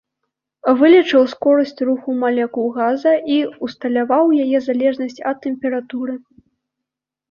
Вылічыў 0.79 1.27
скорасць 1.33 1.75
руху 1.91 2.09
малекул 2.25 2.67
газа 2.79 3.13
і 3.37 3.39
ўсталяваў 3.71 4.37
яе 4.43 4.57
залежнасць 4.73 5.23
ад 5.31 5.37
тэмпературы. 5.49 6.23